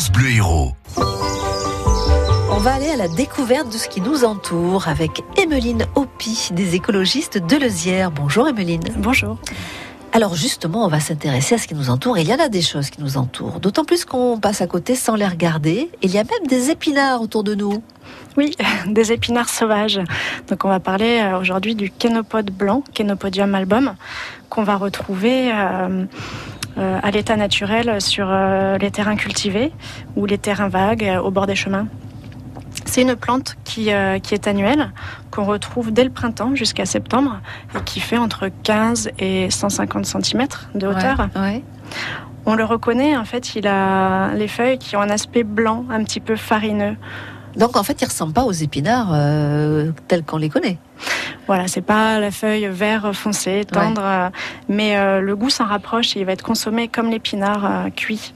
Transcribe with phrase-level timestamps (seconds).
[0.00, 0.72] France Bleu Héros.
[2.50, 6.74] On va aller à la découverte de ce qui nous entoure avec Emeline Hopi des
[6.74, 8.10] écologistes de Lezière.
[8.10, 8.80] Bonjour Emeline.
[8.96, 9.36] Bonjour.
[10.12, 12.16] Alors justement, on va s'intéresser à ce qui nous entoure.
[12.16, 14.94] Il y en a des choses qui nous entourent, d'autant plus qu'on passe à côté
[14.94, 15.90] sans les regarder.
[16.00, 17.82] Il y a même des épinards autour de nous.
[18.38, 18.56] Oui,
[18.86, 20.00] des épinards sauvages.
[20.48, 23.94] Donc on va parler euh, aujourd'hui du kénopode blanc, Kénopodium album,
[24.48, 26.06] qu'on va retrouver euh,
[26.80, 28.26] à l'état naturel sur
[28.80, 29.72] les terrains cultivés
[30.16, 31.86] ou les terrains vagues au bord des chemins.
[32.86, 33.90] C'est une plante qui,
[34.22, 34.92] qui est annuelle,
[35.30, 37.40] qu'on retrouve dès le printemps jusqu'à septembre
[37.76, 41.28] et qui fait entre 15 et 150 cm de hauteur.
[42.46, 46.02] On le reconnaît, en fait, il a les feuilles qui ont un aspect blanc, un
[46.02, 46.96] petit peu farineux.
[47.56, 50.78] Donc en fait, il ressemble pas aux épinards euh, tels qu'on les connaît.
[51.50, 54.28] Voilà, c'est pas la feuille vert foncé, tendre, euh,
[54.68, 58.32] mais euh, le goût s'en rapproche et il va être consommé comme l'épinard cuit.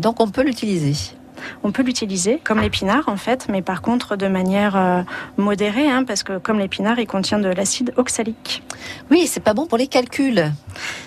[0.00, 1.14] donc on peut l'utiliser.
[1.62, 5.02] On peut l'utiliser comme l'épinard en fait, mais par contre de manière euh,
[5.36, 8.62] modérée, hein, parce que comme l'épinard, il contient de l'acide oxalique.
[9.10, 10.52] Oui, c'est pas bon pour les calculs.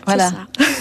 [0.05, 0.31] Voilà.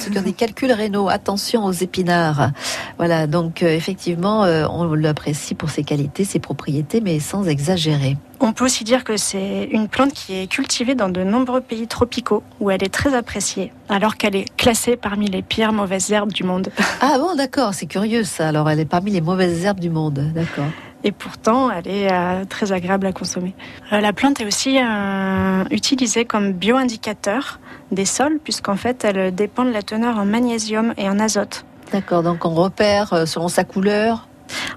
[0.00, 2.50] Ceux qui ont des calculs rénaux, attention aux épinards.
[2.98, 8.16] Voilà, donc euh, effectivement, euh, on l'apprécie pour ses qualités, ses propriétés, mais sans exagérer.
[8.40, 11.86] On peut aussi dire que c'est une plante qui est cultivée dans de nombreux pays
[11.86, 16.32] tropicaux où elle est très appréciée, alors qu'elle est classée parmi les pires mauvaises herbes
[16.32, 16.70] du monde.
[17.02, 18.48] Ah bon, d'accord, c'est curieux ça.
[18.48, 20.64] Alors elle est parmi les mauvaises herbes du monde, d'accord.
[21.04, 23.54] Et pourtant, elle est euh, très agréable à consommer.
[23.92, 27.60] Euh, la plante est aussi euh, utilisée comme bioindicateur
[27.92, 31.64] des sols, puisqu'en fait, elle dépend de la teneur en magnésium et en azote.
[31.92, 34.26] D'accord, donc on repère selon sa couleur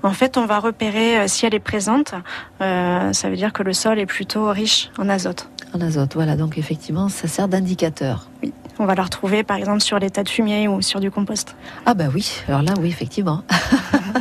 [0.04, 2.14] en fait, on va repérer euh, si elle est présente.
[2.62, 5.50] Euh, ça veut dire que le sol est plutôt riche en azote.
[5.74, 6.36] En azote, voilà.
[6.36, 8.28] Donc effectivement, ça sert d'indicateur.
[8.42, 8.54] Oui.
[8.82, 11.56] On va la retrouver par exemple sur les tas de fumier ou sur du compost.
[11.86, 13.44] Ah bah oui, alors là oui, effectivement.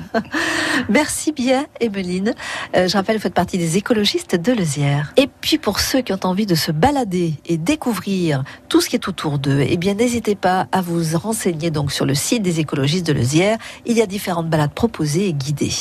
[0.88, 2.34] Merci bien, Emeline.
[2.76, 5.12] Euh, je rappelle, vous faites partie des écologistes de Lezière.
[5.16, 8.96] Et puis pour ceux qui ont envie de se balader et découvrir tout ce qui
[8.96, 12.58] est autour d'eux, eh bien n'hésitez pas à vous renseigner donc sur le site des
[12.58, 13.58] écologistes de Lezière.
[13.86, 15.72] Il y a différentes balades proposées et guidées.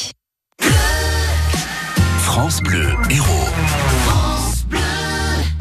[2.19, 4.36] France Bleu, héros.